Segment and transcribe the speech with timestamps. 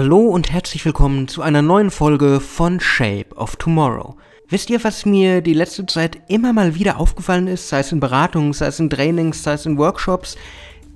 [0.00, 4.14] Hallo und herzlich willkommen zu einer neuen Folge von Shape of Tomorrow.
[4.48, 7.98] Wisst ihr, was mir die letzte Zeit immer mal wieder aufgefallen ist, sei es in
[7.98, 10.36] Beratungen, sei es in Trainings, sei es in Workshops?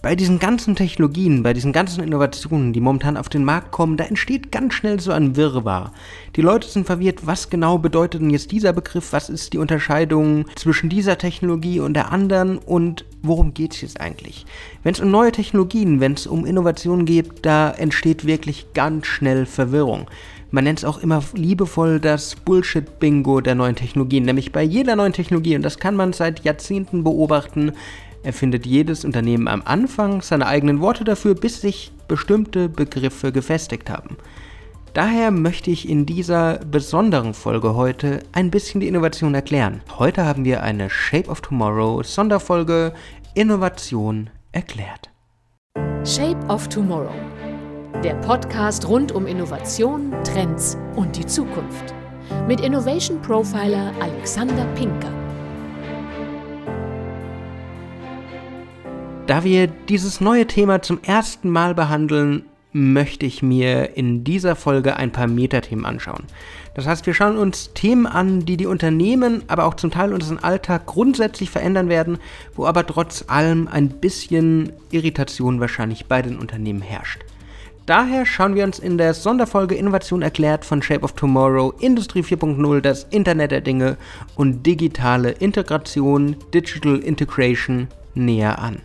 [0.02, 4.02] Bei diesen ganzen Technologien, bei diesen ganzen Innovationen, die momentan auf den Markt kommen, da
[4.02, 5.92] entsteht ganz schnell so ein Wirrwarr.
[6.34, 10.46] Die Leute sind verwirrt, was genau bedeutet denn jetzt dieser Begriff, was ist die Unterscheidung
[10.56, 14.44] zwischen dieser Technologie und der anderen und worum geht es jetzt eigentlich?
[14.82, 19.46] Wenn es um neue Technologien, wenn es um Innovationen geht, da entsteht wirklich ganz schnell
[19.46, 20.10] Verwirrung.
[20.50, 24.24] Man nennt es auch immer liebevoll das Bullshit-Bingo der neuen Technologien.
[24.24, 27.72] Nämlich bei jeder neuen Technologie, und das kann man seit Jahrzehnten beobachten,
[28.22, 34.16] erfindet jedes Unternehmen am Anfang seine eigenen Worte dafür, bis sich bestimmte Begriffe gefestigt haben.
[34.94, 39.80] Daher möchte ich in dieser besonderen Folge heute ein bisschen die Innovation erklären.
[39.98, 42.92] Heute haben wir eine Shape of Tomorrow Sonderfolge
[43.34, 45.08] Innovation erklärt.
[46.04, 47.14] Shape of Tomorrow.
[48.04, 51.94] Der Podcast rund um Innovation, Trends und die Zukunft.
[52.46, 55.21] Mit Innovation Profiler Alexander Pinker.
[59.26, 64.96] Da wir dieses neue Thema zum ersten Mal behandeln, möchte ich mir in dieser Folge
[64.96, 66.24] ein paar Metathemen anschauen.
[66.74, 70.38] Das heißt, wir schauen uns Themen an, die die Unternehmen, aber auch zum Teil unseren
[70.38, 72.18] Alltag grundsätzlich verändern werden,
[72.56, 77.20] wo aber trotz allem ein bisschen Irritation wahrscheinlich bei den Unternehmen herrscht.
[77.86, 82.80] Daher schauen wir uns in der Sonderfolge Innovation erklärt von Shape of Tomorrow, Industrie 4.0,
[82.80, 83.98] das Internet der Dinge
[84.34, 88.80] und digitale Integration, Digital Integration näher an.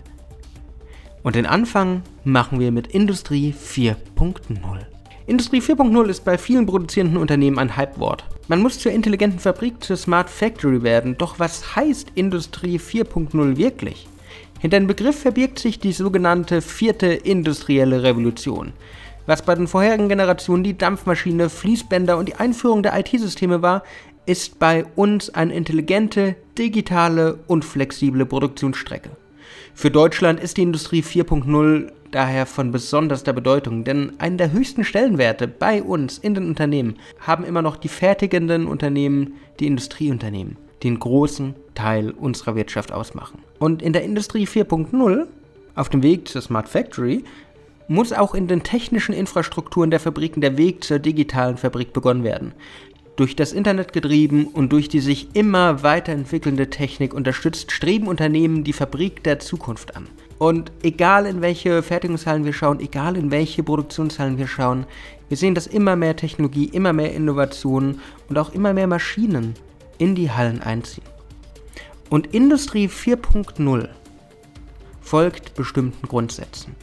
[1.27, 4.55] Und den Anfang machen wir mit Industrie 4.0.
[5.25, 8.23] Industrie 4.0 ist bei vielen produzierenden Unternehmen ein Hypewort.
[8.47, 14.07] Man muss zur intelligenten Fabrik, zur Smart Factory werden, doch was heißt Industrie 4.0 wirklich?
[14.61, 18.71] Hinter dem Begriff verbirgt sich die sogenannte vierte industrielle Revolution.
[19.25, 23.83] Was bei den vorherigen Generationen die Dampfmaschine, Fließbänder und die Einführung der IT-Systeme war,
[24.25, 29.09] ist bei uns eine intelligente, digitale und flexible Produktionsstrecke.
[29.79, 35.47] Für Deutschland ist die Industrie 4.0 daher von besonderster Bedeutung, denn einen der höchsten Stellenwerte
[35.47, 40.99] bei uns in den Unternehmen haben immer noch die fertigenden Unternehmen, die Industrieunternehmen, die einen
[40.99, 43.43] großen Teil unserer Wirtschaft ausmachen.
[43.59, 45.27] Und in der Industrie 4.0,
[45.75, 47.23] auf dem Weg zur Smart Factory,
[47.87, 52.53] muss auch in den technischen Infrastrukturen der Fabriken der Weg zur digitalen Fabrik begonnen werden
[53.17, 58.73] durch das Internet getrieben und durch die sich immer weiterentwickelnde Technik unterstützt, streben Unternehmen die
[58.73, 60.07] Fabrik der Zukunft an.
[60.37, 64.85] Und egal in welche Fertigungshallen wir schauen, egal in welche Produktionshallen wir schauen,
[65.29, 69.55] wir sehen, dass immer mehr Technologie, immer mehr Innovationen und auch immer mehr Maschinen
[69.97, 71.03] in die Hallen einziehen.
[72.09, 73.89] Und Industrie 4.0
[75.01, 76.75] folgt bestimmten Grundsätzen.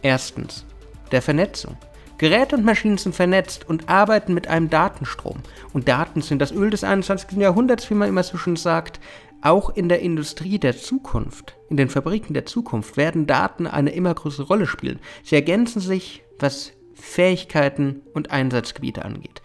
[0.00, 0.64] Erstens,
[1.10, 1.76] der Vernetzung.
[2.18, 5.38] Geräte und Maschinen sind vernetzt und arbeiten mit einem Datenstrom.
[5.72, 7.38] Und Daten sind das Öl des 21.
[7.38, 9.00] Jahrhunderts, wie man immer so schön sagt.
[9.40, 14.12] Auch in der Industrie der Zukunft, in den Fabriken der Zukunft werden Daten eine immer
[14.12, 14.98] größere Rolle spielen.
[15.22, 19.40] Sie ergänzen sich, was Fähigkeiten und Einsatzgebiete angeht.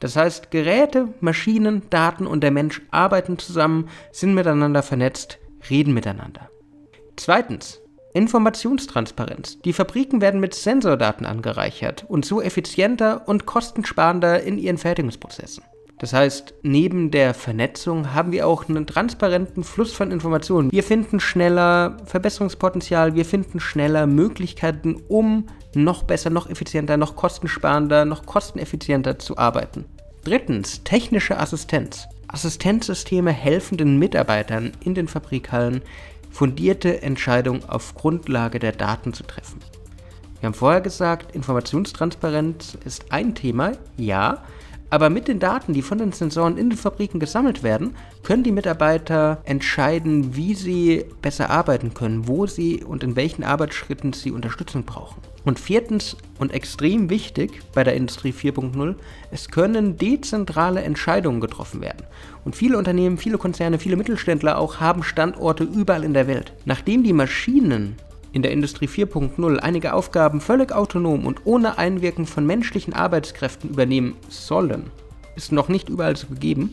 [0.00, 5.38] Das heißt, Geräte, Maschinen, Daten und der Mensch arbeiten zusammen, sind miteinander vernetzt,
[5.70, 6.50] reden miteinander.
[7.16, 7.80] Zweitens,
[8.18, 9.60] Informationstransparenz.
[9.60, 15.62] Die Fabriken werden mit Sensordaten angereichert und so effizienter und kostensparender in ihren Fertigungsprozessen.
[16.00, 20.72] Das heißt, neben der Vernetzung haben wir auch einen transparenten Fluss von Informationen.
[20.72, 28.04] Wir finden schneller Verbesserungspotenzial, wir finden schneller Möglichkeiten, um noch besser, noch effizienter, noch kostensparender,
[28.04, 29.84] noch kosteneffizienter zu arbeiten.
[30.24, 32.08] Drittens, technische Assistenz.
[32.28, 35.82] Assistenzsysteme helfen den Mitarbeitern in den Fabrikhallen,
[36.30, 39.60] fundierte Entscheidungen auf Grundlage der Daten zu treffen.
[40.40, 44.44] Wir haben vorher gesagt, Informationstransparenz ist ein Thema, ja,
[44.90, 48.52] aber mit den Daten, die von den Sensoren in den Fabriken gesammelt werden, können die
[48.52, 54.84] Mitarbeiter entscheiden, wie sie besser arbeiten können, wo sie und in welchen Arbeitsschritten sie Unterstützung
[54.84, 55.20] brauchen.
[55.44, 58.96] Und viertens und extrem wichtig bei der Industrie 4.0,
[59.30, 62.06] es können dezentrale Entscheidungen getroffen werden.
[62.44, 66.52] Und viele Unternehmen, viele Konzerne, viele Mittelständler auch haben Standorte überall in der Welt.
[66.64, 67.96] Nachdem die Maschinen
[68.32, 74.16] in der Industrie 4.0 einige Aufgaben völlig autonom und ohne Einwirken von menschlichen Arbeitskräften übernehmen
[74.28, 74.90] sollen,
[75.36, 76.72] ist noch nicht überall so gegeben,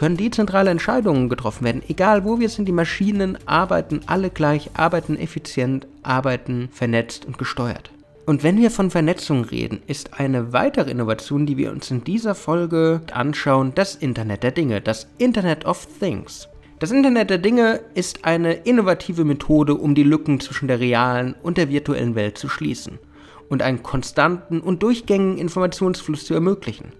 [0.00, 1.82] können dezentrale Entscheidungen getroffen werden.
[1.86, 7.90] Egal wo wir sind, die Maschinen arbeiten alle gleich, arbeiten effizient, arbeiten vernetzt und gesteuert.
[8.24, 12.34] Und wenn wir von Vernetzung reden, ist eine weitere Innovation, die wir uns in dieser
[12.34, 16.48] Folge anschauen, das Internet der Dinge, das Internet of Things.
[16.78, 21.58] Das Internet der Dinge ist eine innovative Methode, um die Lücken zwischen der realen und
[21.58, 22.98] der virtuellen Welt zu schließen.
[23.50, 26.92] und einen konstanten und durchgängigen Informationsfluss zu ermöglichen.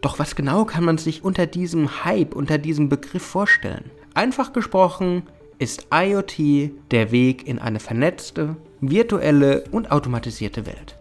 [0.00, 3.90] Doch was genau kann man sich unter diesem Hype, unter diesem Begriff vorstellen?
[4.14, 5.24] Einfach gesprochen
[5.58, 10.96] ist IoT der Weg in eine vernetzte, virtuelle und automatisierte Welt.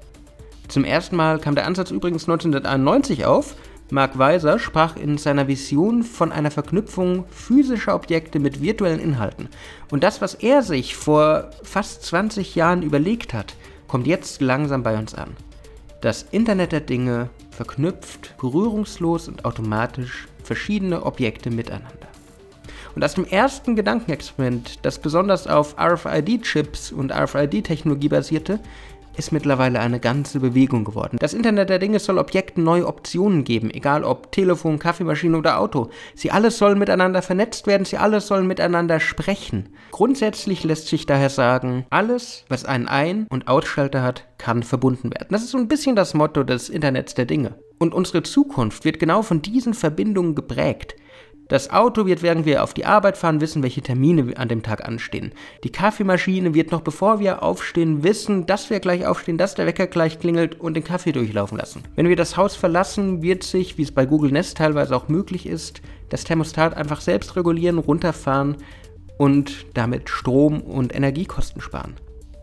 [0.67, 3.55] Zum ersten Mal kam der Ansatz übrigens 1991 auf.
[3.89, 9.47] Mark Weiser sprach in seiner Vision von einer Verknüpfung physischer Objekte mit virtuellen Inhalten.
[9.89, 13.55] Und das, was er sich vor fast 20 Jahren überlegt hat,
[13.87, 15.35] kommt jetzt langsam bei uns an.
[16.01, 22.07] Das Internet der Dinge verknüpft berührungslos und automatisch verschiedene Objekte miteinander.
[22.95, 28.61] Und aus dem ersten Gedankenexperiment, das besonders auf RFID-Chips und RFID-Technologie basierte,
[29.17, 31.17] ist mittlerweile eine ganze Bewegung geworden.
[31.19, 35.89] Das Internet der Dinge soll Objekten neue Optionen geben, egal ob Telefon, Kaffeemaschine oder Auto.
[36.15, 39.69] Sie alle sollen miteinander vernetzt werden, sie alle sollen miteinander sprechen.
[39.91, 45.27] Grundsätzlich lässt sich daher sagen, alles, was einen Ein- und Ausschalter hat, kann verbunden werden.
[45.31, 47.55] Das ist so ein bisschen das Motto des Internets der Dinge.
[47.77, 50.95] Und unsere Zukunft wird genau von diesen Verbindungen geprägt.
[51.49, 54.85] Das Auto wird, während wir auf die Arbeit fahren, wissen, welche Termine an dem Tag
[54.85, 55.33] anstehen.
[55.63, 59.87] Die Kaffeemaschine wird noch bevor wir aufstehen wissen, dass wir gleich aufstehen, dass der Wecker
[59.87, 61.81] gleich klingelt und den Kaffee durchlaufen lassen.
[61.95, 65.47] Wenn wir das Haus verlassen, wird sich, wie es bei Google Nest teilweise auch möglich
[65.47, 68.57] ist, das Thermostat einfach selbst regulieren, runterfahren
[69.17, 71.95] und damit Strom- und Energiekosten sparen.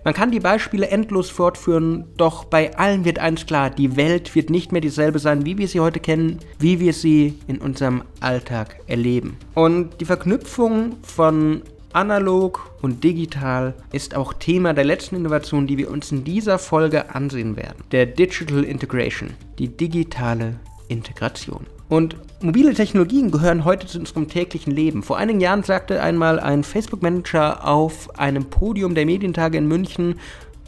[0.06, 4.50] Man kann die Beispiele endlos fortführen, doch bei allen wird eins klar, die Welt wird
[4.50, 8.78] nicht mehr dieselbe sein, wie wir sie heute kennen, wie wir sie in unserem Alltag
[8.86, 9.36] erleben.
[9.54, 11.62] Und die Verknüpfung von
[11.92, 17.12] analog und digital ist auch Thema der letzten Innovation, die wir uns in dieser Folge
[17.12, 17.82] ansehen werden.
[17.90, 21.66] Der Digital Integration, die digitale Integration.
[21.88, 25.02] Und mobile Technologien gehören heute zu unserem täglichen Leben.
[25.02, 30.16] Vor einigen Jahren sagte einmal ein Facebook-Manager auf einem Podium der Medientage in München,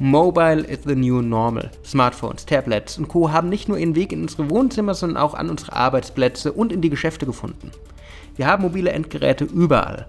[0.01, 1.73] Mobile is the new normal.
[1.85, 3.33] Smartphones, Tablets und Co.
[3.33, 6.81] haben nicht nur ihren Weg in unsere Wohnzimmer, sondern auch an unsere Arbeitsplätze und in
[6.81, 7.73] die Geschäfte gefunden.
[8.37, 10.07] Wir haben mobile Endgeräte überall.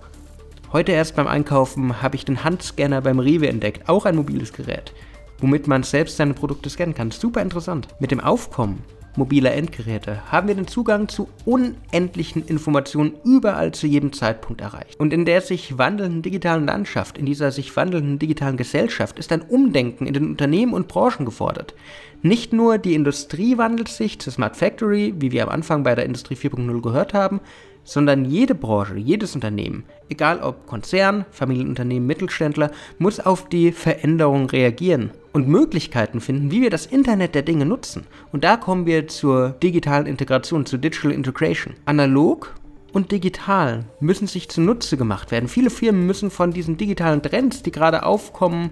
[0.72, 4.94] Heute erst beim Einkaufen habe ich den Handscanner beim Rewe entdeckt, auch ein mobiles Gerät,
[5.40, 7.10] womit man selbst seine Produkte scannen kann.
[7.10, 7.88] Super interessant.
[8.00, 8.84] Mit dem Aufkommen
[9.20, 15.00] mobiler Endgeräte haben wir den Zugang zu unendlichen Informationen überall zu jedem Zeitpunkt erreicht.
[15.00, 19.42] Und in der sich wandelnden digitalen Landschaft, in dieser sich wandelnden digitalen Gesellschaft ist ein
[19.42, 21.76] Umdenken in den Unternehmen und Branchen gefordert.
[22.22, 26.06] Nicht nur die Industrie wandelt sich zur Smart Factory, wie wir am Anfang bei der
[26.06, 27.40] Industrie 4.0 gehört haben,
[27.84, 35.12] sondern jede Branche, jedes Unternehmen, egal ob Konzern, Familienunternehmen, Mittelständler, muss auf die Veränderung reagieren
[35.34, 38.06] und Möglichkeiten finden, wie wir das Internet der Dinge nutzen.
[38.32, 41.76] Und da kommen wir zur digitalen Integration, zur Digital Integration.
[41.86, 42.54] Analog
[42.92, 45.48] und digital müssen sich zunutze gemacht werden.
[45.48, 48.72] Viele Firmen müssen von diesen digitalen Trends, die gerade aufkommen,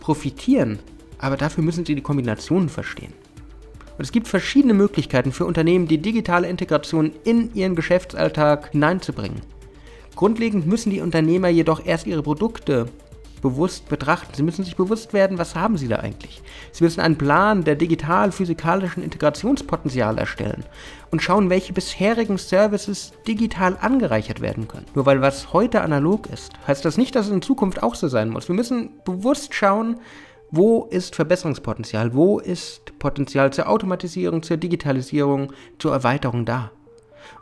[0.00, 0.78] profitieren.
[1.18, 3.12] Aber dafür müssen sie die Kombinationen verstehen.
[4.02, 9.42] Und es gibt verschiedene Möglichkeiten für Unternehmen, die digitale Integration in ihren Geschäftsalltag hineinzubringen.
[10.16, 12.86] Grundlegend müssen die Unternehmer jedoch erst ihre Produkte
[13.42, 14.34] bewusst betrachten.
[14.34, 16.42] Sie müssen sich bewusst werden, was haben sie da eigentlich.
[16.72, 20.64] Sie müssen einen Plan der digital-physikalischen Integrationspotenzial erstellen
[21.12, 24.86] und schauen, welche bisherigen Services digital angereichert werden können.
[24.96, 28.08] Nur weil was heute analog ist, heißt das nicht, dass es in Zukunft auch so
[28.08, 28.48] sein muss.
[28.48, 30.00] Wir müssen bewusst schauen,
[30.54, 32.12] wo ist Verbesserungspotenzial?
[32.12, 36.70] Wo ist Potenzial zur Automatisierung, zur Digitalisierung, zur Erweiterung da?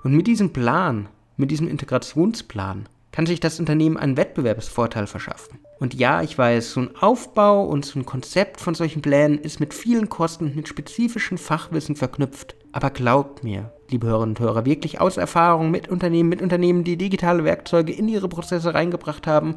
[0.05, 5.59] Und mit diesem Plan, mit diesem Integrationsplan, kann sich das Unternehmen einen Wettbewerbsvorteil verschaffen.
[5.81, 9.59] Und ja, ich weiß, so ein Aufbau und so ein Konzept von solchen Plänen ist
[9.59, 12.55] mit vielen Kosten und mit spezifischem Fachwissen verknüpft.
[12.71, 16.97] Aber glaubt mir, liebe Hörerinnen und Hörer, wirklich aus Erfahrung mit Unternehmen, mit Unternehmen, die
[16.97, 19.57] digitale Werkzeuge in ihre Prozesse reingebracht haben,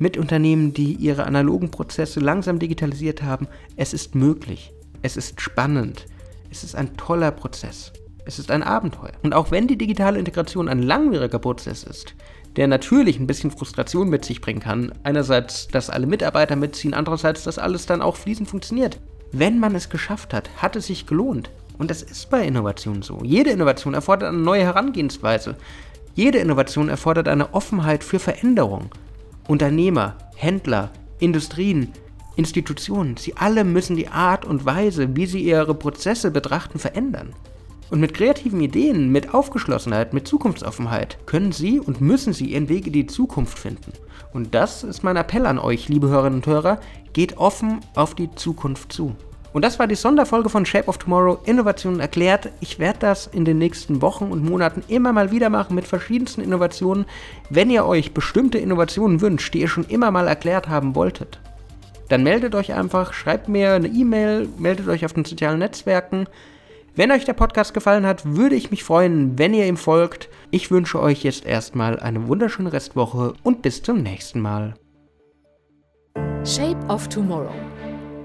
[0.00, 3.46] mit Unternehmen, die ihre analogen Prozesse langsam digitalisiert haben.
[3.76, 4.72] Es ist möglich.
[5.02, 6.06] Es ist spannend.
[6.50, 7.92] Es ist ein toller Prozess.
[8.24, 9.12] Es ist ein Abenteuer.
[9.22, 12.14] Und auch wenn die digitale Integration ein langwieriger Prozess ist,
[12.56, 17.44] der natürlich ein bisschen Frustration mit sich bringen kann, einerseits, dass alle Mitarbeiter mitziehen, andererseits,
[17.44, 18.98] dass alles dann auch fließend funktioniert.
[19.32, 21.50] Wenn man es geschafft hat, hat es sich gelohnt.
[21.76, 23.20] Und das ist bei Innovationen so.
[23.22, 25.56] Jede Innovation erfordert eine neue Herangehensweise.
[26.14, 28.90] Jede Innovation erfordert eine Offenheit für Veränderung.
[29.50, 31.88] Unternehmer, Händler, Industrien,
[32.36, 37.34] Institutionen, sie alle müssen die Art und Weise, wie sie ihre Prozesse betrachten, verändern.
[37.90, 42.86] Und mit kreativen Ideen, mit Aufgeschlossenheit, mit Zukunftsoffenheit können Sie und müssen Sie Ihren Weg
[42.86, 43.92] in die Zukunft finden.
[44.32, 46.78] Und das ist mein Appell an euch, liebe Hörerinnen und Hörer,
[47.12, 49.16] geht offen auf die Zukunft zu.
[49.52, 52.50] Und das war die Sonderfolge von Shape of Tomorrow Innovationen erklärt.
[52.60, 56.40] Ich werde das in den nächsten Wochen und Monaten immer mal wieder machen mit verschiedensten
[56.40, 57.04] Innovationen,
[57.48, 61.40] wenn ihr euch bestimmte Innovationen wünscht, die ihr schon immer mal erklärt haben wolltet.
[62.08, 66.26] dann meldet euch einfach, schreibt mir eine E-Mail, meldet euch auf den sozialen Netzwerken.
[66.96, 70.28] Wenn euch der Podcast gefallen hat, würde ich mich freuen, wenn ihr ihm folgt.
[70.50, 74.74] Ich wünsche euch jetzt erstmal eine wunderschöne Restwoche und bis zum nächsten Mal.
[76.44, 77.79] Shape of Tomorrow.